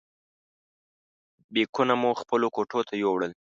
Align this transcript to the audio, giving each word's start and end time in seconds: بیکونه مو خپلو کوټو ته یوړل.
بیکونه 1.53 1.93
مو 2.01 2.09
خپلو 2.21 2.47
کوټو 2.55 2.79
ته 2.87 2.93
یوړل. 3.03 3.31